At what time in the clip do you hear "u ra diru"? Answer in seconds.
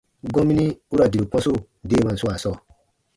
0.91-1.25